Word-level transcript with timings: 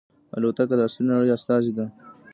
الوتکه 0.35 0.75
د 0.77 0.81
عصري 0.87 1.03
نړۍ 1.11 1.29
استازې 1.35 1.71
ده. 1.77 1.85